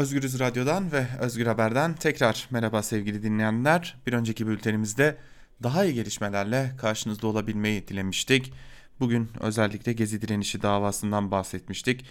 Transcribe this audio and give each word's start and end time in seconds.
Özgürüz 0.00 0.40
Radyo'dan 0.40 0.92
ve 0.92 1.06
Özgür 1.18 1.46
Haber'den 1.46 1.94
tekrar 1.94 2.48
merhaba 2.50 2.82
sevgili 2.82 3.22
dinleyenler. 3.22 3.96
Bir 4.06 4.12
önceki 4.12 4.46
bültenimizde 4.46 5.16
daha 5.62 5.84
iyi 5.84 5.94
gelişmelerle 5.94 6.72
karşınızda 6.78 7.26
olabilmeyi 7.26 7.88
dilemiştik. 7.88 8.52
Bugün 9.00 9.30
özellikle 9.40 9.92
Gezi 9.92 10.22
direnişi 10.22 10.62
davasından 10.62 11.30
bahsetmiştik. 11.30 12.04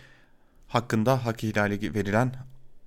Hakkında 0.67 1.25
hak 1.25 1.43
ihlali 1.43 1.93
verilen 1.93 2.33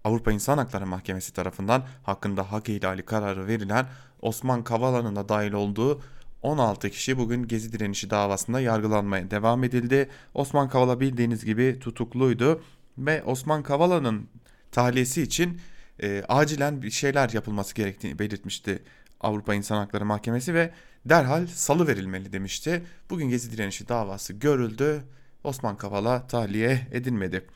Avrupa 0.04 0.32
İnsan 0.32 0.58
Hakları 0.58 0.86
Mahkemesi 0.86 1.32
tarafından 1.32 1.86
hakkında 2.02 2.52
hak 2.52 2.68
ihlali 2.68 3.02
kararı 3.02 3.46
verilen 3.46 3.86
Osman 4.20 4.64
Kavala'nın 4.64 5.16
da 5.16 5.28
dahil 5.28 5.52
olduğu 5.52 6.02
16 6.42 6.90
kişi 6.90 7.18
bugün 7.18 7.48
Gezi 7.48 7.72
direnişi 7.72 8.10
davasında 8.10 8.60
yargılanmaya 8.60 9.30
devam 9.30 9.64
edildi. 9.64 10.08
Osman 10.34 10.68
Kavala 10.68 11.00
bildiğiniz 11.00 11.44
gibi 11.44 11.78
tutukluydu 11.80 12.62
ve 12.98 13.22
Osman 13.22 13.62
Kavala'nın 13.62 14.28
tahliyesi 14.72 15.22
için 15.22 15.60
e, 16.02 16.24
acilen 16.28 16.82
bir 16.82 16.90
şeyler 16.90 17.30
yapılması 17.30 17.74
gerektiğini 17.74 18.18
belirtmişti 18.18 18.82
Avrupa 19.20 19.54
İnsan 19.54 19.76
Hakları 19.76 20.04
Mahkemesi 20.04 20.54
ve 20.54 20.70
derhal 21.04 21.46
salı 21.46 21.86
verilmeli 21.86 22.32
demişti. 22.32 22.82
Bugün 23.10 23.28
Gezi 23.28 23.52
direnişi 23.52 23.88
davası 23.88 24.32
görüldü. 24.32 25.02
Osman 25.44 25.76
Kavala 25.76 26.26
tahliye 26.26 26.88
edilmedi. 26.92 27.46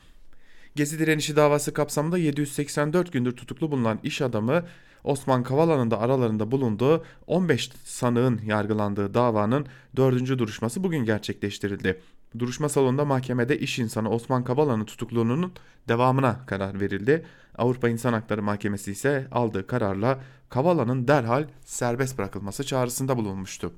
Gezi 0.75 0.99
direnişi 0.99 1.35
davası 1.35 1.73
kapsamında 1.73 2.17
784 2.17 3.13
gündür 3.13 3.31
tutuklu 3.31 3.71
bulunan 3.71 3.99
iş 4.03 4.21
adamı 4.21 4.65
Osman 5.03 5.43
Kavala'nın 5.43 5.91
da 5.91 5.99
aralarında 5.99 6.51
bulunduğu 6.51 7.05
15 7.27 7.71
sanığın 7.83 8.41
yargılandığı 8.45 9.13
davanın 9.13 9.67
dördüncü 9.95 10.39
duruşması 10.39 10.83
bugün 10.83 11.05
gerçekleştirildi. 11.05 12.01
Duruşma 12.39 12.69
salonunda 12.69 13.05
mahkemede 13.05 13.59
iş 13.59 13.79
insanı 13.79 14.09
Osman 14.09 14.43
Kavala'nın 14.43 14.85
tutukluluğunun 14.85 15.53
devamına 15.87 16.45
karar 16.45 16.79
verildi. 16.79 17.25
Avrupa 17.57 17.89
İnsan 17.89 18.13
Hakları 18.13 18.43
Mahkemesi 18.43 18.91
ise 18.91 19.27
aldığı 19.31 19.67
kararla 19.67 20.19
Kavala'nın 20.49 21.07
derhal 21.07 21.47
serbest 21.65 22.17
bırakılması 22.17 22.63
çağrısında 22.63 23.17
bulunmuştu. 23.17 23.73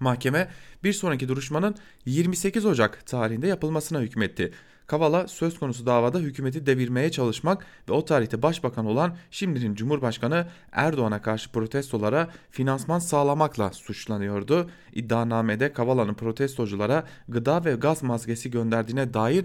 Mahkeme 0.00 0.50
bir 0.84 0.92
sonraki 0.92 1.28
duruşmanın 1.28 1.74
28 2.06 2.66
Ocak 2.66 3.06
tarihinde 3.06 3.46
yapılmasına 3.46 4.00
hükmetti. 4.00 4.52
Kavala 4.92 5.28
söz 5.28 5.58
konusu 5.58 5.86
davada 5.86 6.18
hükümeti 6.18 6.66
devirmeye 6.66 7.10
çalışmak 7.10 7.66
ve 7.88 7.92
o 7.92 8.04
tarihte 8.04 8.42
başbakan 8.42 8.86
olan 8.86 9.16
şimdinin 9.30 9.74
Cumhurbaşkanı 9.74 10.46
Erdoğan'a 10.72 11.22
karşı 11.22 11.52
protestolara 11.52 12.28
finansman 12.50 12.98
sağlamakla 12.98 13.70
suçlanıyordu. 13.70 14.70
İddianamede 14.92 15.72
Kavala'nın 15.72 16.14
protestoculara 16.14 17.04
gıda 17.28 17.64
ve 17.64 17.74
gaz 17.74 18.02
maskesi 18.02 18.50
gönderdiğine 18.50 19.14
dair 19.14 19.44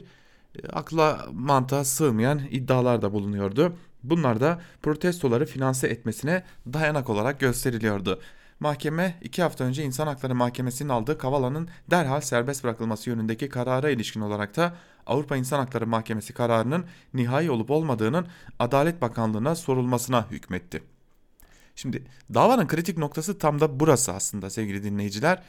e, 0.63 0.67
akla 0.67 1.25
mantığa 1.33 1.83
sığmayan 1.83 2.41
iddialar 2.51 3.01
da 3.01 3.13
bulunuyordu. 3.13 3.73
Bunlar 4.03 4.41
da 4.41 4.61
protestoları 4.81 5.45
finanse 5.45 5.87
etmesine 5.87 6.43
dayanak 6.73 7.09
olarak 7.09 7.39
gösteriliyordu. 7.39 8.19
Mahkeme 8.59 9.15
iki 9.21 9.41
hafta 9.41 9.63
önce 9.63 9.83
İnsan 9.83 10.07
Hakları 10.07 10.35
Mahkemesi'nin 10.35 10.89
aldığı 10.89 11.17
Kavala'nın 11.17 11.69
derhal 11.91 12.21
serbest 12.21 12.63
bırakılması 12.63 13.09
yönündeki 13.09 13.49
karara 13.49 13.89
ilişkin 13.89 14.21
olarak 14.21 14.55
da 14.55 14.75
Avrupa 15.05 15.37
İnsan 15.37 15.59
Hakları 15.59 15.87
Mahkemesi 15.87 16.33
kararının 16.33 16.85
nihai 17.13 17.51
olup 17.51 17.71
olmadığının 17.71 18.27
Adalet 18.59 19.01
Bakanlığı'na 19.01 19.55
sorulmasına 19.55 20.31
hükmetti. 20.31 20.83
Şimdi 21.75 22.03
davanın 22.33 22.67
kritik 22.67 22.97
noktası 22.97 23.37
tam 23.37 23.59
da 23.59 23.79
burası 23.79 24.13
aslında 24.13 24.49
sevgili 24.49 24.83
dinleyiciler. 24.83 25.43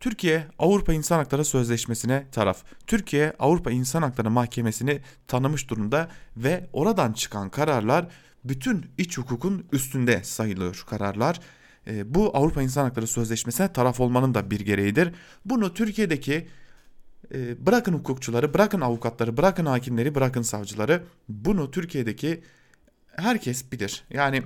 Türkiye 0.00 0.46
Avrupa 0.58 0.92
İnsan 0.92 1.18
Hakları 1.18 1.44
Sözleşmesi'ne 1.44 2.26
taraf. 2.32 2.64
Türkiye 2.86 3.32
Avrupa 3.38 3.70
İnsan 3.70 4.02
Hakları 4.02 4.30
Mahkemesi'ni 4.30 5.00
tanımış 5.28 5.70
durumda 5.70 6.08
ve 6.36 6.66
oradan 6.72 7.12
çıkan 7.12 7.50
kararlar 7.50 8.08
bütün 8.44 8.86
iç 8.98 9.18
hukukun 9.18 9.66
üstünde 9.72 10.24
sayılıyor 10.24 10.84
kararlar. 10.86 11.40
E, 11.86 12.14
bu 12.14 12.36
Avrupa 12.36 12.62
İnsan 12.62 12.84
Hakları 12.84 13.06
Sözleşmesi'ne 13.06 13.72
taraf 13.72 14.00
olmanın 14.00 14.34
da 14.34 14.50
bir 14.50 14.60
gereğidir. 14.60 15.12
Bunu 15.44 15.74
Türkiye'deki 15.74 16.48
e, 17.34 17.66
bırakın 17.66 17.92
hukukçuları, 17.92 18.54
bırakın 18.54 18.80
avukatları, 18.80 19.36
bırakın 19.36 19.66
hakimleri, 19.66 20.14
bırakın 20.14 20.42
savcıları 20.42 21.04
bunu 21.28 21.70
Türkiye'deki 21.70 22.42
herkes 23.16 23.72
bilir. 23.72 24.04
Yani 24.10 24.42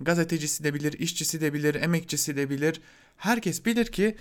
gazetecisi 0.00 0.64
de 0.64 0.74
bilir, 0.74 0.92
işçisi 0.92 1.40
de 1.40 1.52
bilir, 1.54 1.74
emekçisi 1.74 2.36
de 2.36 2.50
bilir. 2.50 2.80
Herkes 3.16 3.66
bilir 3.66 3.86
ki 3.86 4.16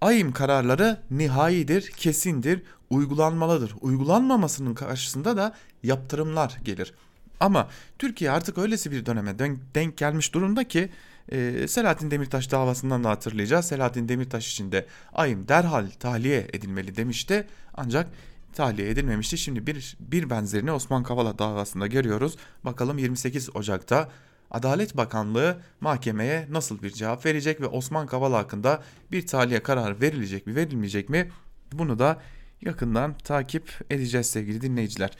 AYİM 0.00 0.32
kararları 0.32 1.00
nihaidir, 1.10 1.90
kesindir, 1.90 2.62
uygulanmalıdır. 2.90 3.74
Uygulanmamasının 3.80 4.74
karşısında 4.74 5.36
da 5.36 5.54
yaptırımlar 5.82 6.58
gelir. 6.64 6.94
Ama 7.40 7.68
Türkiye 7.98 8.30
artık 8.30 8.58
öylesi 8.58 8.90
bir 8.90 9.06
döneme 9.06 9.38
denk 9.74 9.96
gelmiş 9.96 10.34
durumda 10.34 10.68
ki 10.68 10.90
e, 11.28 11.68
Selahattin 11.68 12.10
Demirtaş 12.10 12.50
davasından 12.50 13.04
da 13.04 13.10
hatırlayacağız. 13.10 13.64
Selahattin 13.64 14.08
Demirtaş 14.08 14.52
için 14.52 14.72
de 14.72 14.86
ayım 15.12 15.48
derhal 15.48 15.86
tahliye 16.00 16.46
edilmeli 16.52 16.96
demişti. 16.96 17.46
Ancak 17.74 18.08
tahliye 18.52 18.90
edilmemişti. 18.90 19.38
Şimdi 19.38 19.66
bir, 19.66 19.96
bir 20.00 20.30
benzerini 20.30 20.72
Osman 20.72 21.02
Kavala 21.02 21.38
davasında 21.38 21.86
görüyoruz. 21.86 22.36
Bakalım 22.64 22.98
28 22.98 23.56
Ocak'ta 23.56 24.08
Adalet 24.50 24.96
Bakanlığı 24.96 25.60
mahkemeye 25.80 26.46
nasıl 26.50 26.82
bir 26.82 26.90
cevap 26.90 27.26
verecek 27.26 27.60
ve 27.60 27.66
Osman 27.66 28.06
Kavala 28.06 28.38
hakkında 28.38 28.82
bir 29.12 29.26
tahliye 29.26 29.62
kararı 29.62 30.00
verilecek 30.00 30.46
mi 30.46 30.56
verilmeyecek 30.56 31.08
mi? 31.08 31.30
Bunu 31.72 31.98
da 31.98 32.20
yakından 32.60 33.18
takip 33.18 33.70
edeceğiz 33.90 34.26
sevgili 34.26 34.60
dinleyiciler. 34.60 35.10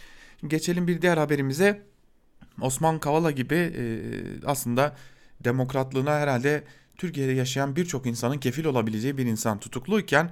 Geçelim 0.47 0.87
bir 0.87 1.03
diğer 1.03 1.16
haberimize. 1.16 1.83
Osman 2.60 2.99
Kavala 2.99 3.31
gibi 3.31 3.55
e, 3.55 3.83
aslında 4.47 4.97
demokratlığına 5.45 6.19
herhalde 6.19 6.65
Türkiye'de 6.97 7.33
yaşayan 7.33 7.77
birçok 7.77 8.06
insanın 8.06 8.39
kefil 8.39 8.65
olabileceği 8.65 9.19
bir 9.19 9.27
insan 9.27 9.61
tutukluyken 9.61 10.31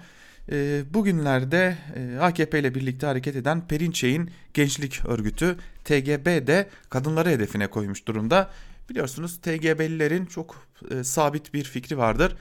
e, 0.52 0.82
bugünlerde 0.94 1.76
e, 1.96 2.18
AKP 2.20 2.60
ile 2.60 2.74
birlikte 2.74 3.06
hareket 3.06 3.36
eden 3.36 3.68
Perinçey'in 3.68 4.30
gençlik 4.54 5.06
örgütü 5.06 5.56
TGB 5.84 6.46
de 6.46 6.68
kadınları 6.90 7.28
hedefine 7.28 7.66
koymuş 7.66 8.06
durumda. 8.06 8.50
Biliyorsunuz 8.90 9.40
TGB'lilerin 9.40 10.26
çok 10.26 10.66
e, 10.90 11.04
sabit 11.04 11.54
bir 11.54 11.64
fikri 11.64 11.98
vardır. 11.98 12.36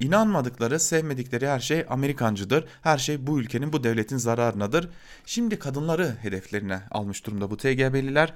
İnanmadıkları, 0.00 0.80
sevmedikleri 0.80 1.48
her 1.48 1.60
şey 1.60 1.84
Amerikancıdır. 1.88 2.64
Her 2.82 2.98
şey 2.98 3.26
bu 3.26 3.40
ülkenin, 3.40 3.72
bu 3.72 3.84
devletin 3.84 4.16
zararınadır. 4.16 4.88
Şimdi 5.26 5.58
kadınları 5.58 6.16
hedeflerine 6.22 6.80
almış 6.90 7.26
durumda 7.26 7.50
bu 7.50 7.56
TGB'liler 7.56 8.34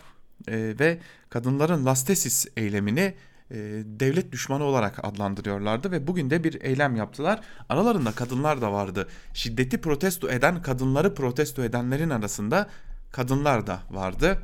e, 0.48 0.74
ve 0.80 0.98
kadınların 1.30 1.86
lastesis 1.86 2.46
eylemini 2.56 3.14
e, 3.52 3.82
devlet 3.84 4.32
düşmanı 4.32 4.64
olarak 4.64 5.04
adlandırıyorlardı 5.04 5.90
ve 5.90 6.06
bugün 6.06 6.30
de 6.30 6.44
bir 6.44 6.62
eylem 6.62 6.96
yaptılar. 6.96 7.40
Aralarında 7.68 8.12
kadınlar 8.12 8.62
da 8.62 8.72
vardı. 8.72 9.08
Şiddeti 9.34 9.80
protesto 9.80 10.28
eden, 10.28 10.62
kadınları 10.62 11.14
protesto 11.14 11.64
edenlerin 11.64 12.10
arasında 12.10 12.68
kadınlar 13.12 13.66
da 13.66 13.80
vardı. 13.90 14.38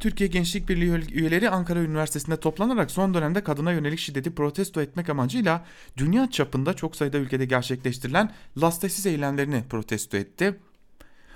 Türkiye 0.00 0.28
Gençlik 0.28 0.68
Birliği 0.68 1.12
üyeleri 1.12 1.50
Ankara 1.50 1.80
Üniversitesi'nde 1.80 2.36
toplanarak 2.36 2.90
son 2.90 3.14
dönemde 3.14 3.44
kadına 3.44 3.72
yönelik 3.72 3.98
şiddeti 3.98 4.34
protesto 4.34 4.80
etmek 4.80 5.08
amacıyla 5.08 5.64
dünya 5.96 6.30
çapında 6.30 6.74
çok 6.74 6.96
sayıda 6.96 7.18
ülkede 7.18 7.44
gerçekleştirilen 7.44 8.32
lastesiz 8.60 9.06
eylemlerini 9.06 9.64
protesto 9.70 10.16
etti. 10.16 10.60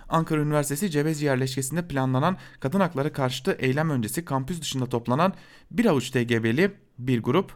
Ankara 0.09 0.41
Üniversitesi 0.41 0.91
Cebezi 0.91 1.25
yerleşkesinde 1.25 1.89
planlanan 1.89 2.37
kadın 2.61 2.81
hakları 2.81 3.13
karşıtı 3.13 3.53
eylem 3.53 3.91
öncesi 3.91 4.25
kampüs 4.25 4.61
dışında 4.61 4.87
toplanan 4.87 5.33
bir 5.71 5.87
avuç 5.87 6.11
TGB'li 6.11 6.73
bir 6.99 7.23
grup 7.23 7.53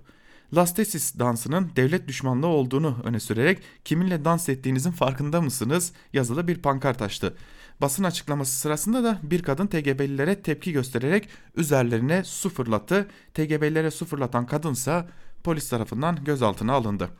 Lastesis 0.54 1.18
dansının 1.18 1.70
devlet 1.76 2.08
düşmanlığı 2.08 2.46
olduğunu 2.46 2.96
öne 3.04 3.20
sürerek 3.20 3.62
kiminle 3.84 4.24
dans 4.24 4.48
ettiğinizin 4.48 4.90
farkında 4.90 5.40
mısınız 5.40 5.92
yazılı 6.12 6.48
bir 6.48 6.62
pankart 6.62 7.02
açtı. 7.02 7.36
Basın 7.80 8.04
açıklaması 8.04 8.60
sırasında 8.60 9.04
da 9.04 9.18
bir 9.22 9.42
kadın 9.42 9.66
TGB'lilere 9.66 10.42
tepki 10.42 10.72
göstererek 10.72 11.28
üzerlerine 11.54 12.24
su 12.24 12.50
fırlattı. 12.50 13.08
TGB'lilere 13.34 13.90
su 13.90 14.06
fırlatan 14.06 14.46
kadınsa 14.46 15.08
polis 15.44 15.68
tarafından 15.68 16.24
gözaltına 16.24 16.72
alındı. 16.72 17.10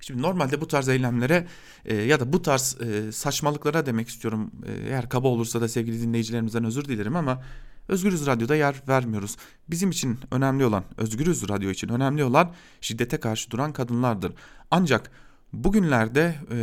Şimdi 0.00 0.22
normalde 0.22 0.60
bu 0.60 0.68
tarz 0.68 0.88
eylemlere 0.88 1.46
e, 1.84 1.94
ya 1.94 2.20
da 2.20 2.32
bu 2.32 2.42
tarz 2.42 2.76
e, 2.80 3.12
saçmalıklara 3.12 3.86
demek 3.86 4.08
istiyorum. 4.08 4.50
E, 4.66 4.72
eğer 4.72 5.08
kaba 5.08 5.28
olursa 5.28 5.60
da 5.60 5.68
sevgili 5.68 6.02
dinleyicilerimizden 6.02 6.64
özür 6.64 6.84
dilerim 6.84 7.16
ama 7.16 7.42
Özgürüz 7.88 8.26
Radyo'da 8.26 8.56
yer 8.56 8.82
vermiyoruz. 8.88 9.36
Bizim 9.68 9.90
için 9.90 10.18
önemli 10.30 10.64
olan, 10.64 10.84
Özgürüz 10.96 11.48
Radyo 11.48 11.70
için 11.70 11.88
önemli 11.88 12.24
olan 12.24 12.52
şiddete 12.80 13.16
karşı 13.16 13.50
duran 13.50 13.72
kadınlardır. 13.72 14.32
Ancak 14.70 15.10
bugünlerde 15.52 16.34
e, 16.50 16.56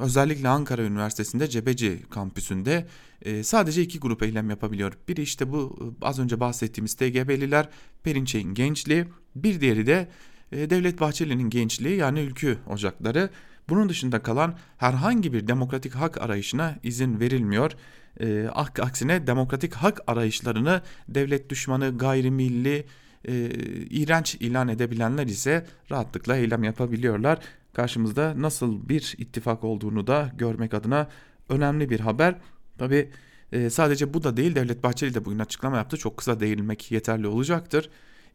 özellikle 0.00 0.48
Ankara 0.48 0.82
Üniversitesi'nde 0.82 1.48
Cebeci 1.48 2.02
kampüsünde 2.10 2.86
e, 3.22 3.42
sadece 3.42 3.82
iki 3.82 4.00
grup 4.00 4.22
eylem 4.22 4.50
yapabiliyor. 4.50 4.92
Biri 5.08 5.22
işte 5.22 5.52
bu 5.52 5.78
e, 6.02 6.06
az 6.06 6.18
önce 6.18 6.40
bahsettiğimiz 6.40 6.94
TGB'liler, 6.94 7.68
Perinçek'in 8.02 8.54
gençliği, 8.54 9.04
bir 9.36 9.60
diğeri 9.60 9.86
de 9.86 10.08
Devlet 10.52 11.00
Bahçeli'nin 11.00 11.50
gençliği 11.50 11.96
yani 11.96 12.20
ülkü 12.20 12.58
ocakları 12.66 13.30
Bunun 13.70 13.88
dışında 13.88 14.22
kalan 14.22 14.54
herhangi 14.76 15.32
bir 15.32 15.48
demokratik 15.48 15.94
hak 15.94 16.22
arayışına 16.22 16.76
izin 16.82 17.20
verilmiyor. 17.20 17.72
E, 18.20 18.48
aksine 18.78 19.26
demokratik 19.26 19.74
hak 19.74 20.00
arayışlarını 20.06 20.82
devlet 21.08 21.50
düşmanı, 21.50 21.98
gayrimilli, 21.98 22.86
e, 23.24 23.50
iğrenç 23.90 24.34
ilan 24.34 24.68
edebilenler 24.68 25.26
ise 25.26 25.66
rahatlıkla 25.90 26.36
eylem 26.36 26.64
yapabiliyorlar. 26.64 27.38
Karşımızda 27.72 28.34
nasıl 28.36 28.88
bir 28.88 29.14
ittifak 29.18 29.64
olduğunu 29.64 30.06
da 30.06 30.32
görmek 30.38 30.74
adına 30.74 31.08
önemli 31.48 31.90
bir 31.90 32.00
haber. 32.00 32.34
Tabi 32.78 33.10
e, 33.52 33.70
sadece 33.70 34.14
bu 34.14 34.22
da 34.22 34.36
değil 34.36 34.54
Devlet 34.54 34.82
Bahçeli 34.82 35.14
de 35.14 35.24
bugün 35.24 35.38
açıklama 35.38 35.76
yaptı. 35.76 35.96
Çok 35.96 36.16
kısa 36.16 36.40
değinmek 36.40 36.90
yeterli 36.90 37.26
olacaktır. 37.26 37.90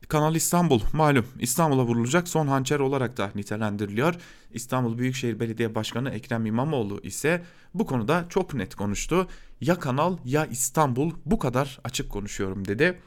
Kanal 0.07 0.35
İstanbul 0.35 0.81
malum 0.93 1.25
İstanbul'a 1.39 1.85
vurulacak 1.85 2.27
son 2.27 2.47
hançer 2.47 2.79
olarak 2.79 3.17
da 3.17 3.31
nitelendiriliyor. 3.35 4.15
İstanbul 4.51 4.97
Büyükşehir 4.97 5.39
Belediye 5.39 5.75
Başkanı 5.75 6.09
Ekrem 6.09 6.45
İmamoğlu 6.45 6.99
ise 7.03 7.43
bu 7.73 7.85
konuda 7.85 8.25
çok 8.29 8.53
net 8.53 8.75
konuştu. 8.75 9.27
Ya 9.61 9.79
kanal 9.79 10.17
ya 10.25 10.45
İstanbul 10.45 11.11
bu 11.25 11.39
kadar 11.39 11.79
açık 11.83 12.09
konuşuyorum 12.09 12.67
dedi. 12.67 12.99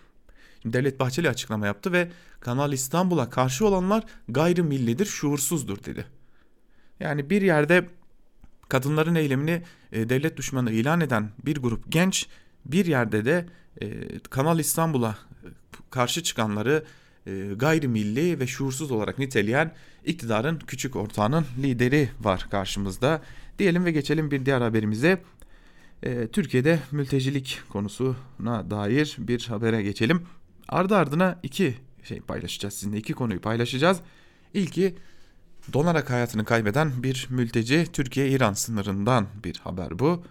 Devlet 0.64 1.00
Bahçeli 1.00 1.28
açıklama 1.28 1.66
yaptı 1.66 1.92
ve 1.92 2.10
Kanal 2.40 2.72
İstanbul'a 2.72 3.30
karşı 3.30 3.66
olanlar 3.66 4.04
gayrimillidir, 4.28 5.06
şuursuzdur 5.06 5.84
dedi. 5.84 6.06
Yani 7.00 7.30
bir 7.30 7.42
yerde 7.42 7.88
kadınların 8.68 9.14
eylemini 9.14 9.62
e, 9.92 10.08
devlet 10.08 10.36
düşmanı 10.36 10.72
ilan 10.72 11.00
eden 11.00 11.30
bir 11.46 11.56
grup 11.56 11.92
genç 11.92 12.26
bir 12.64 12.86
yerde 12.86 13.24
de 13.24 13.46
e, 13.80 14.18
Kanal 14.18 14.58
İstanbul'a 14.58 15.18
karşı 15.90 16.22
çıkanları 16.22 16.84
e, 17.26 17.54
gayrimilli 17.56 18.40
ve 18.40 18.46
şuursuz 18.46 18.90
olarak 18.90 19.18
niteleyen 19.18 19.72
iktidarın 20.04 20.58
küçük 20.66 20.96
ortağının 20.96 21.46
lideri 21.62 22.08
var 22.20 22.46
karşımızda. 22.50 23.22
Diyelim 23.58 23.84
ve 23.84 23.92
geçelim 23.92 24.30
bir 24.30 24.46
diğer 24.46 24.60
haberimize. 24.60 25.22
E, 26.02 26.26
Türkiye'de 26.26 26.78
mültecilik 26.92 27.60
konusuna 27.68 28.70
dair 28.70 29.16
bir 29.18 29.46
habere 29.46 29.82
geçelim. 29.82 30.22
Ardı 30.68 30.96
ardına 30.96 31.38
iki 31.42 31.74
şey 32.02 32.20
paylaşacağız 32.20 32.74
sizinle 32.74 32.96
iki 32.96 33.12
konuyu 33.12 33.40
paylaşacağız. 33.40 34.00
İlki 34.54 34.94
donarak 35.72 36.10
hayatını 36.10 36.44
kaybeden 36.44 37.02
bir 37.02 37.26
mülteci 37.30 37.86
Türkiye-İran 37.92 38.52
sınırından 38.52 39.26
bir 39.44 39.56
haber 39.56 39.98
bu. 39.98 40.24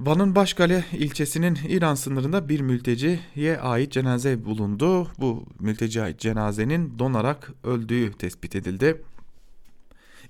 Van'ın 0.00 0.34
Başkale 0.34 0.84
ilçesinin 0.92 1.58
İran 1.68 1.94
sınırında 1.94 2.48
bir 2.48 2.60
mülteciye 2.60 3.60
ait 3.60 3.92
cenaze 3.92 4.44
bulundu. 4.44 5.08
Bu 5.18 5.46
mülteciye 5.60 6.04
ait 6.04 6.18
cenazenin 6.18 6.98
donarak 6.98 7.52
öldüğü 7.64 8.12
tespit 8.12 8.56
edildi. 8.56 9.02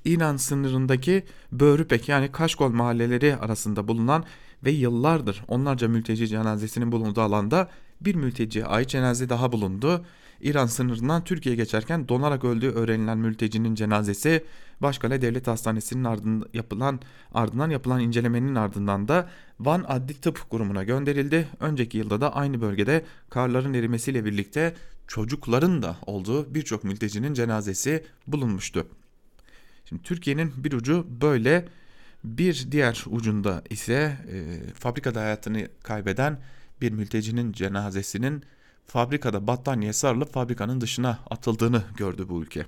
İran 0.04 0.36
sınırındaki 0.36 1.24
Börüpek 1.52 2.08
yani 2.08 2.32
Kaşkol 2.32 2.70
mahalleleri 2.70 3.36
arasında 3.36 3.88
bulunan 3.88 4.24
ve 4.64 4.70
yıllardır 4.70 5.44
onlarca 5.48 5.88
mülteci 5.88 6.28
cenazesinin 6.28 6.92
bulunduğu 6.92 7.20
alanda 7.20 7.68
bir 8.00 8.14
mülteciye 8.14 8.64
ait 8.64 8.88
cenaze 8.88 9.28
daha 9.28 9.52
bulundu. 9.52 10.04
İran 10.40 10.66
sınırından 10.66 11.24
Türkiye'ye 11.24 11.56
geçerken 11.56 12.08
donarak 12.08 12.44
öldüğü 12.44 12.70
öğrenilen 12.70 13.18
mültecinin 13.18 13.74
cenazesi 13.74 14.44
Başkale 14.80 15.22
Devlet 15.22 15.46
Hastanesi'nin 15.46 16.04
ardından 16.04 16.48
yapılan 16.52 17.00
ardından 17.34 17.70
yapılan 17.70 18.00
incelemenin 18.00 18.54
ardından 18.54 19.08
da 19.08 19.30
Van 19.60 19.84
Adli 19.88 20.14
Tıp 20.14 20.50
Kurumu'na 20.50 20.84
gönderildi. 20.84 21.48
Önceki 21.60 21.98
yılda 21.98 22.20
da 22.20 22.34
aynı 22.34 22.60
bölgede 22.60 23.04
karların 23.30 23.74
erimesiyle 23.74 24.24
birlikte 24.24 24.74
çocukların 25.06 25.82
da 25.82 25.96
olduğu 26.06 26.54
birçok 26.54 26.84
mültecinin 26.84 27.34
cenazesi 27.34 28.04
bulunmuştu. 28.26 28.86
Şimdi 29.84 30.02
Türkiye'nin 30.02 30.52
bir 30.56 30.72
ucu 30.72 31.06
böyle 31.20 31.68
bir 32.24 32.72
diğer 32.72 33.04
ucunda 33.06 33.62
ise 33.70 34.16
e, 34.32 34.60
fabrikada 34.74 35.20
hayatını 35.20 35.68
kaybeden 35.82 36.40
bir 36.80 36.92
mültecinin 36.92 37.52
cenazesinin 37.52 38.42
fabrikada 38.88 39.46
battaniye 39.46 39.92
sarılıp 39.92 40.32
fabrikanın 40.32 40.80
dışına 40.80 41.18
atıldığını 41.30 41.82
gördü 41.96 42.26
bu 42.28 42.42
ülke. 42.42 42.66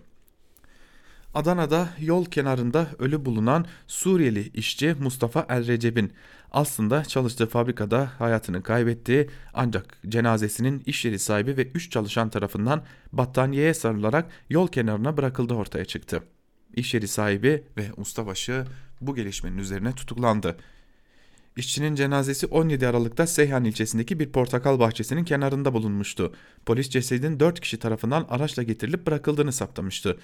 Adana'da 1.34 1.88
yol 2.00 2.25
kenarında 2.25 2.87
ölü 2.99 3.25
bulunan 3.25 3.67
Suriyeli 3.87 4.50
işçi 4.55 4.94
Mustafa 5.00 5.46
El 5.49 5.67
Recep'in 5.67 6.12
aslında 6.50 7.05
çalıştığı 7.05 7.46
fabrikada 7.46 8.11
hayatını 8.19 8.62
kaybettiği 8.62 9.28
ancak 9.55 9.99
cenazesinin 10.08 10.82
iş 10.87 11.05
yeri 11.05 11.19
sahibi 11.19 11.56
ve 11.56 11.67
3 11.67 11.90
çalışan 11.90 12.31
tarafından 12.31 12.84
battaniyeye 13.12 13.75
sarılarak 13.75 14.31
yol 14.50 14.69
kenarına 14.69 15.17
bırakıldığı 15.17 15.55
ortaya 15.55 15.84
çıktı. 15.84 16.22
İş 16.76 16.94
yeri 16.94 17.08
sahibi 17.08 17.64
ve 17.76 17.90
ustabaşı 17.96 18.64
bu 19.00 19.14
gelişmenin 19.14 19.58
üzerine 19.58 19.93
tutuklandı. 19.93 20.56
İşçinin 21.56 21.94
cenazesi 21.94 22.47
17 22.47 22.87
Aralık'ta 22.87 23.26
Seyhan 23.26 23.64
ilçesindeki 23.64 24.20
bir 24.20 24.32
portakal 24.32 24.79
bahçesinin 24.79 25.25
kenarında 25.25 25.73
bulunmuştu. 25.73 26.35
Polis 26.67 26.91
cesedin 26.91 27.41
4 27.41 27.61
kişi 27.61 27.79
tarafından 27.79 28.26
araçla 28.29 28.62
getirilip 28.62 29.06
bırakıldığını 29.06 29.52
saptamıştı. 29.52 30.19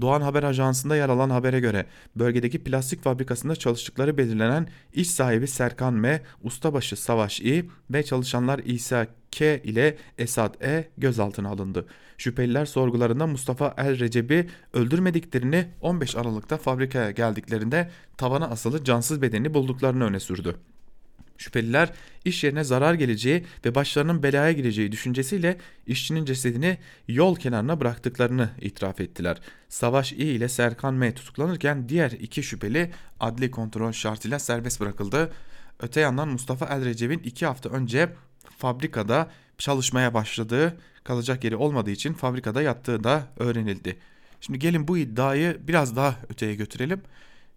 Doğan 0.00 0.20
Haber 0.20 0.42
Ajansı'nda 0.42 0.96
yer 0.96 1.08
alan 1.08 1.30
habere 1.30 1.60
göre 1.60 1.86
bölgedeki 2.16 2.64
plastik 2.64 3.02
fabrikasında 3.02 3.56
çalıştıkları 3.56 4.18
belirlenen 4.18 4.68
iş 4.92 5.10
sahibi 5.10 5.46
Serkan 5.46 5.94
M, 5.94 6.22
ustabaşı 6.42 6.96
Savaş 6.96 7.40
İ 7.40 7.70
ve 7.90 8.02
çalışanlar 8.02 8.58
İsa 8.58 9.06
K 9.30 9.58
ile 9.58 9.96
Esad 10.18 10.54
E 10.60 10.88
gözaltına 10.98 11.48
alındı. 11.48 11.86
Şüpheliler 12.18 12.66
sorgularında 12.66 13.26
Mustafa 13.26 13.74
El 13.76 13.98
Recep'i 13.98 14.48
öldürmediklerini 14.72 15.68
15 15.80 16.16
Aralık'ta 16.16 16.56
fabrikaya 16.56 17.10
geldiklerinde 17.10 17.90
tavana 18.16 18.46
asılı 18.46 18.84
cansız 18.84 19.22
bedeni 19.22 19.54
bulduklarını 19.54 20.04
öne 20.04 20.20
sürdü. 20.20 20.56
Şüpheliler 21.38 21.92
iş 22.24 22.44
yerine 22.44 22.64
zarar 22.64 22.94
geleceği 22.94 23.44
ve 23.64 23.74
başlarının 23.74 24.22
belaya 24.22 24.52
gireceği 24.52 24.92
düşüncesiyle 24.92 25.58
işçinin 25.86 26.24
cesedini 26.24 26.78
yol 27.08 27.36
kenarına 27.36 27.80
bıraktıklarını 27.80 28.50
itiraf 28.60 29.00
ettiler. 29.00 29.40
Savaş 29.68 30.12
İ 30.12 30.16
ile 30.16 30.48
Serkan 30.48 30.94
M 30.94 31.14
tutuklanırken 31.14 31.88
diğer 31.88 32.10
iki 32.10 32.42
şüpheli 32.42 32.92
adli 33.20 33.50
kontrol 33.50 33.92
şartıyla 33.92 34.38
serbest 34.38 34.80
bırakıldı. 34.80 35.32
Öte 35.80 36.00
yandan 36.00 36.28
Mustafa 36.28 36.66
El 36.66 36.84
Recep'in 36.84 37.18
iki 37.18 37.46
hafta 37.46 37.68
önce 37.68 38.12
fabrikada 38.58 39.30
çalışmaya 39.58 40.14
başladığı 40.14 40.76
kalacak 41.04 41.44
yeri 41.44 41.56
olmadığı 41.56 41.90
için 41.90 42.12
fabrikada 42.12 42.62
yattığı 42.62 43.04
da 43.04 43.26
öğrenildi. 43.36 43.98
Şimdi 44.40 44.58
gelin 44.58 44.88
bu 44.88 44.98
iddiayı 44.98 45.58
biraz 45.68 45.96
daha 45.96 46.16
öteye 46.28 46.54
götürelim. 46.54 47.02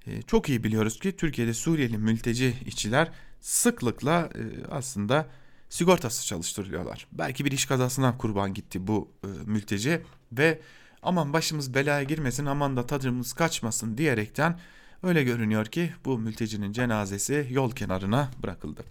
Ee, 0.08 0.22
çok 0.22 0.50
iyi 0.50 0.64
biliyoruz 0.64 1.00
ki 1.00 1.18
Türkiye'de 1.18 1.54
Suriyeli 1.54 1.98
mülteci 1.98 2.54
işçiler 2.66 3.12
sıklıkla 3.42 4.30
e, 4.36 4.44
aslında 4.72 5.28
sigortası 5.70 6.26
çalıştırılıyorlar. 6.26 7.08
Belki 7.12 7.46
bir 7.46 7.52
iş 7.52 7.66
kazasına 7.66 8.18
kurban 8.18 8.54
gitti 8.54 8.88
bu 8.88 9.12
e, 9.24 9.28
mülteci 9.46 10.02
ve 10.32 10.62
aman 11.04 11.34
başımız 11.34 11.74
belaya 11.74 12.04
girmesin 12.04 12.46
aman 12.46 12.78
da 12.78 12.86
tadımız 12.86 13.34
kaçmasın 13.34 13.98
diyerekten 13.98 14.60
öyle 15.04 15.24
görünüyor 15.24 15.66
ki 15.66 15.94
bu 16.06 16.18
mültecinin 16.18 16.72
cenazesi 16.72 17.48
yol 17.52 17.72
kenarına 17.72 18.32
bırakıldı. 18.44 18.84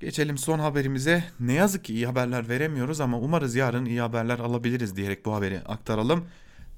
Geçelim 0.00 0.38
son 0.38 0.58
haberimize. 0.58 1.24
Ne 1.40 1.52
yazık 1.52 1.84
ki 1.84 1.94
iyi 1.94 2.06
haberler 2.06 2.48
veremiyoruz 2.48 3.00
ama 3.00 3.18
umarız 3.18 3.54
yarın 3.54 3.84
iyi 3.84 4.00
haberler 4.00 4.38
alabiliriz 4.38 4.96
diyerek 4.96 5.24
bu 5.26 5.34
haberi 5.34 5.60
aktaralım. 5.60 6.24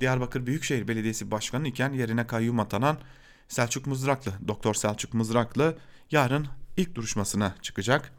Diyarbakır 0.00 0.46
Büyükşehir 0.46 0.88
Belediyesi 0.88 1.30
Başkanı 1.30 1.68
iken 1.68 1.92
yerine 1.92 2.26
kayyum 2.26 2.60
atanan 2.60 2.98
Selçuk 3.50 3.86
Mızraklı, 3.86 4.32
Doktor 4.48 4.74
Selçuk 4.74 5.14
Mızraklı 5.14 5.76
yarın 6.10 6.46
ilk 6.76 6.94
duruşmasına 6.94 7.54
çıkacak. 7.62 8.12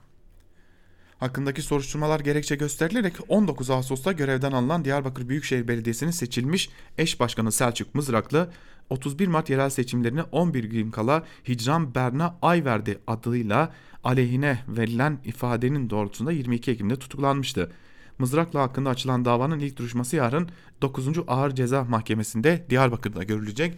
Hakkındaki 1.18 1.62
soruşturmalar 1.62 2.20
gerekçe 2.20 2.56
gösterilerek 2.56 3.14
19 3.28 3.70
Ağustos'ta 3.70 4.12
görevden 4.12 4.52
alınan 4.52 4.86
Diyarbakır 4.86 5.30
Büyükşehir 5.30 5.68
Belediyesi'nin 5.68 6.12
seçilmiş 6.12 6.70
eş 6.98 7.20
başkanı 7.20 7.52
Selçuk 7.52 7.96
Mızraklı 7.96 8.52
31 8.90 9.28
Mart 9.28 9.50
yerel 9.50 9.70
seçimlerine 9.70 10.24
11 10.24 10.64
gün 10.64 10.92
kala 10.92 11.24
Hicran 11.48 11.96
Berna 11.96 12.38
Ayverdi 12.42 13.00
adıyla 13.08 13.74
aleyhine 14.04 14.60
verilen 14.68 15.20
ifadenin 15.26 15.90
doğrultusunda 15.90 16.32
22 16.32 16.72
Ekim'de 16.72 16.96
tutuklanmıştı. 16.96 17.72
Mızraklı 18.20 18.60
hakkında 18.60 18.90
açılan 18.90 19.26
davanın 19.26 19.60
ilk 19.60 19.78
duruşması 19.78 20.16
yarın 20.16 20.50
9. 20.82 21.08
Ağır 21.28 21.52
Ceza 21.52 21.84
Mahkemesi'nde 21.84 22.66
Diyarbakır'da 22.70 23.24
görülecek. 23.24 23.78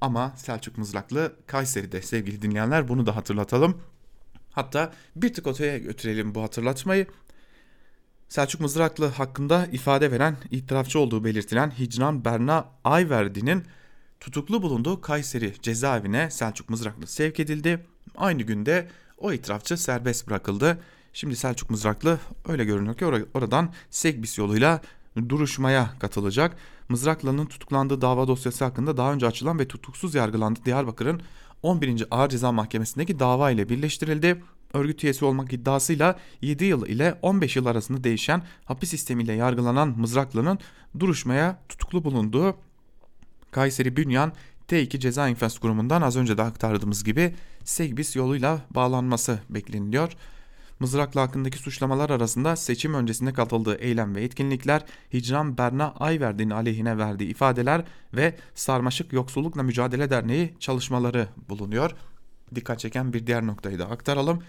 Ama 0.00 0.32
Selçuk 0.36 0.78
Mızraklı 0.78 1.36
Kayseri'de 1.46 2.02
sevgili 2.02 2.42
dinleyenler 2.42 2.88
bunu 2.88 3.06
da 3.06 3.16
hatırlatalım. 3.16 3.82
Hatta 4.52 4.92
bir 5.16 5.34
tık 5.34 5.46
öteye 5.46 5.78
götürelim 5.78 6.34
bu 6.34 6.42
hatırlatmayı. 6.42 7.06
Selçuk 8.28 8.60
Mızraklı 8.60 9.06
hakkında 9.06 9.66
ifade 9.72 10.10
veren 10.12 10.36
itirafçı 10.50 10.98
olduğu 10.98 11.24
belirtilen 11.24 11.78
Hicran 11.78 12.24
Berna 12.24 12.68
Ayverdi'nin 12.84 13.64
tutuklu 14.20 14.62
bulunduğu 14.62 15.00
Kayseri 15.00 15.54
cezaevine 15.62 16.30
Selçuk 16.30 16.70
Mızraklı 16.70 17.06
sevk 17.06 17.40
edildi. 17.40 17.86
Aynı 18.16 18.42
günde 18.42 18.88
o 19.18 19.32
itirafçı 19.32 19.76
serbest 19.76 20.28
bırakıldı. 20.28 20.78
Şimdi 21.12 21.36
Selçuk 21.36 21.70
Mızraklı 21.70 22.18
öyle 22.48 22.64
görünüyor 22.64 22.96
ki 22.96 23.06
or 23.06 23.20
oradan 23.34 23.72
Segbis 23.90 24.38
yoluyla 24.38 24.80
duruşmaya 25.28 25.90
katılacak. 25.98 26.56
Mızraklı'nın 26.88 27.46
tutuklandığı 27.46 28.00
dava 28.00 28.28
dosyası 28.28 28.64
hakkında 28.64 28.96
daha 28.96 29.12
önce 29.12 29.26
açılan 29.26 29.58
ve 29.58 29.68
tutuksuz 29.68 30.14
yargılandığı 30.14 30.64
Diyarbakır'ın 30.64 31.22
11. 31.62 32.04
Ağır 32.10 32.28
Ceza 32.28 32.52
Mahkemesi'ndeki 32.52 33.18
dava 33.18 33.50
ile 33.50 33.68
birleştirildi. 33.68 34.42
Örgüt 34.72 35.04
üyesi 35.04 35.24
olmak 35.24 35.52
iddiasıyla 35.52 36.18
7 36.40 36.64
yıl 36.64 36.86
ile 36.86 37.18
15 37.22 37.56
yıl 37.56 37.66
arasında 37.66 38.04
değişen 38.04 38.42
hapis 38.64 38.90
sistemiyle 38.90 39.32
yargılanan 39.32 39.88
Mızraklı'nın 39.88 40.58
duruşmaya 40.98 41.58
tutuklu 41.68 42.04
bulunduğu 42.04 42.56
Kayseri 43.50 43.96
Bünyan 43.96 44.32
T2 44.68 44.98
Ceza 44.98 45.28
İnfaz 45.28 45.58
Kurumu'ndan 45.58 46.02
az 46.02 46.16
önce 46.16 46.38
de 46.38 46.42
aktardığımız 46.42 47.04
gibi 47.04 47.34
Segbis 47.64 48.16
yoluyla 48.16 48.60
bağlanması 48.70 49.38
bekleniliyor. 49.50 50.12
Mızraklı 50.80 51.20
hakkındaki 51.20 51.58
suçlamalar 51.58 52.10
arasında 52.10 52.56
seçim 52.56 52.94
öncesinde 52.94 53.32
katıldığı 53.32 53.74
eylem 53.74 54.14
ve 54.14 54.24
etkinlikler, 54.24 54.84
Hicran 55.12 55.58
Berna 55.58 55.92
Ayverdi'nin 55.92 56.50
aleyhine 56.50 56.98
verdiği 56.98 57.30
ifadeler 57.30 57.84
ve 58.14 58.36
Sarmaşık 58.54 59.12
Yoksullukla 59.12 59.62
Mücadele 59.62 60.10
Derneği 60.10 60.54
çalışmaları 60.60 61.28
bulunuyor. 61.48 61.90
Dikkat 62.54 62.78
çeken 62.78 63.12
bir 63.12 63.26
diğer 63.26 63.46
noktayı 63.46 63.78
da 63.78 63.90
aktaralım. 63.90 64.42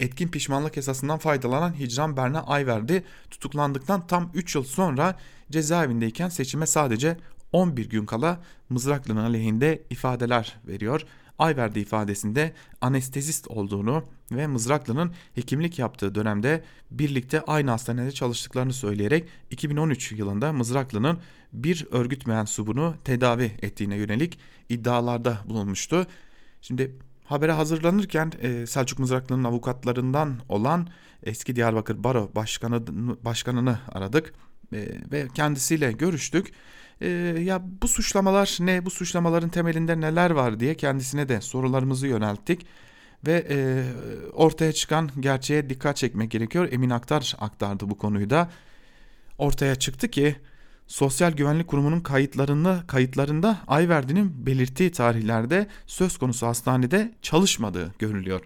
Etkin 0.00 0.28
pişmanlık 0.28 0.78
esasından 0.78 1.18
faydalanan 1.18 1.78
Hicran 1.78 2.16
Berna 2.16 2.42
Ayverdi 2.42 3.04
tutuklandıktan 3.30 4.06
tam 4.06 4.30
3 4.34 4.54
yıl 4.54 4.64
sonra 4.64 5.16
cezaevindeyken 5.50 6.28
seçime 6.28 6.66
sadece 6.66 7.16
11 7.52 7.90
gün 7.90 8.06
kala 8.06 8.40
Mızraklı'nın 8.68 9.24
aleyhinde 9.24 9.82
ifadeler 9.90 10.56
veriyor. 10.66 11.02
Ayverdi 11.38 11.80
ifadesinde 11.80 12.52
anestezist 12.80 13.48
olduğunu 13.48 14.04
ve 14.32 14.46
Mızraklı'nın 14.46 15.12
hekimlik 15.34 15.78
yaptığı 15.78 16.14
dönemde 16.14 16.64
birlikte 16.90 17.40
aynı 17.40 17.70
hastanede 17.70 18.12
çalıştıklarını 18.12 18.72
söyleyerek 18.72 19.28
2013 19.50 20.12
yılında 20.12 20.52
Mızraklı'nın 20.52 21.18
bir 21.52 21.86
örgüt 21.90 22.26
mensubunu 22.26 22.94
tedavi 23.04 23.52
ettiğine 23.62 23.96
yönelik 23.96 24.38
iddialarda 24.68 25.38
bulunmuştu. 25.44 26.06
Şimdi 26.60 26.96
habere 27.24 27.52
hazırlanırken 27.52 28.32
e, 28.42 28.66
Selçuk 28.66 28.98
Mızraklı'nın 28.98 29.44
avukatlarından 29.44 30.38
olan 30.48 30.88
eski 31.22 31.56
Diyarbakır 31.56 32.04
Baro 32.04 32.30
Başkanı 32.34 32.86
başkanını 33.24 33.78
aradık 33.88 34.34
e, 34.72 34.88
ve 35.12 35.28
kendisiyle 35.34 35.92
görüştük. 35.92 36.52
E, 37.00 37.08
ya 37.40 37.62
bu 37.82 37.88
suçlamalar 37.88 38.56
ne, 38.60 38.86
bu 38.86 38.90
suçlamaların 38.90 39.48
temelinde 39.48 40.00
neler 40.00 40.30
var 40.30 40.60
diye 40.60 40.74
kendisine 40.74 41.28
de 41.28 41.40
sorularımızı 41.40 42.06
yönelttik 42.06 42.66
ve 43.26 43.46
e, 43.50 43.84
ortaya 44.32 44.72
çıkan 44.72 45.10
gerçeğe 45.20 45.70
dikkat 45.70 45.96
çekmek 45.96 46.30
gerekiyor. 46.30 46.68
Emin 46.72 46.90
Aktar 46.90 47.36
aktardı 47.40 47.90
bu 47.90 47.98
konuyu 47.98 48.30
da. 48.30 48.50
Ortaya 49.38 49.74
çıktı 49.74 50.08
ki 50.08 50.36
Sosyal 50.86 51.32
Güvenlik 51.32 51.68
Kurumu'nun 51.68 52.00
kayıtlarında 52.00 52.84
kayıtlarında 52.86 53.58
Ayverdi'nin 53.66 54.46
belirttiği 54.46 54.92
tarihlerde 54.92 55.66
söz 55.86 56.18
konusu 56.18 56.46
hastanede 56.46 57.14
çalışmadığı 57.22 57.94
görülüyor. 57.98 58.40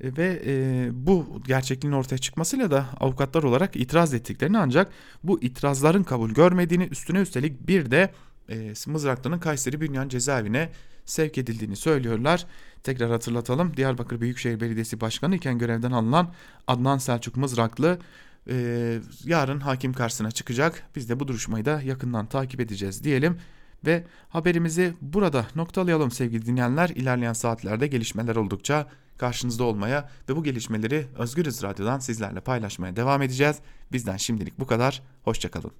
E, 0.00 0.16
ve 0.16 0.42
e, 0.46 0.88
bu 0.92 1.42
gerçekliğin 1.46 1.94
ortaya 1.94 2.18
çıkmasıyla 2.18 2.70
da 2.70 2.86
avukatlar 3.00 3.42
olarak 3.42 3.76
itiraz 3.76 4.14
ettiklerini 4.14 4.58
ancak 4.58 4.92
bu 5.22 5.42
itirazların 5.42 6.02
kabul 6.02 6.30
görmediğini 6.30 6.84
üstüne 6.84 7.20
üstelik 7.20 7.68
bir 7.68 7.90
de 7.90 8.10
e, 8.48 8.72
Mızraklı'nın 8.86 9.38
Kayseri 9.38 9.80
Bünyan 9.80 10.08
cezaevine 10.08 10.70
sevk 11.04 11.38
edildiğini 11.38 11.76
söylüyorlar. 11.76 12.46
Tekrar 12.82 13.10
hatırlatalım 13.10 13.76
Diyarbakır 13.76 14.20
Büyükşehir 14.20 14.60
Belediyesi 14.60 15.00
Başkanı 15.00 15.36
iken 15.36 15.58
görevden 15.58 15.92
alınan 15.92 16.32
Adnan 16.66 16.98
Selçuk 16.98 17.36
Mızraklı 17.36 17.98
e, 18.48 18.98
yarın 19.24 19.60
hakim 19.60 19.92
karşısına 19.92 20.30
çıkacak. 20.30 20.82
Biz 20.96 21.08
de 21.08 21.20
bu 21.20 21.28
duruşmayı 21.28 21.64
da 21.64 21.82
yakından 21.82 22.26
takip 22.26 22.60
edeceğiz 22.60 23.04
diyelim. 23.04 23.38
Ve 23.86 24.04
haberimizi 24.28 24.94
burada 25.00 25.46
noktalayalım 25.54 26.10
sevgili 26.10 26.46
dinleyenler. 26.46 26.88
İlerleyen 26.88 27.32
saatlerde 27.32 27.86
gelişmeler 27.86 28.36
oldukça 28.36 28.88
karşınızda 29.18 29.64
olmaya 29.64 30.10
ve 30.28 30.36
bu 30.36 30.44
gelişmeleri 30.44 31.06
Özgürüz 31.18 31.62
Radyo'dan 31.62 31.98
sizlerle 31.98 32.40
paylaşmaya 32.40 32.96
devam 32.96 33.22
edeceğiz. 33.22 33.56
Bizden 33.92 34.16
şimdilik 34.16 34.58
bu 34.58 34.66
kadar. 34.66 35.02
Hoşçakalın. 35.24 35.72